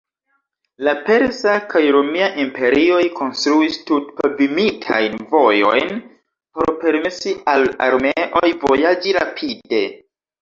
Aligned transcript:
La 0.85 0.93
persa 1.07 1.51
kaj 1.73 1.81
romia 1.95 2.29
imperioj 2.43 3.01
konstruis 3.19 3.75
tut-pavimitajn 3.89 5.19
vojojn 5.35 6.01
por 6.59 6.73
permesi 6.85 7.35
al 7.53 7.67
armeoj 7.89 8.49
vojaĝi 8.65 9.15
rapide. 9.19 9.83